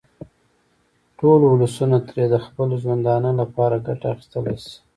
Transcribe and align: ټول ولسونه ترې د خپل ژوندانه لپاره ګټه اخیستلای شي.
ټول 1.19 1.39
ولسونه 1.45 1.97
ترې 2.07 2.25
د 2.29 2.35
خپل 2.45 2.67
ژوندانه 2.81 3.29
لپاره 3.41 3.83
ګټه 3.87 4.07
اخیستلای 4.13 4.57
شي. 4.63 4.75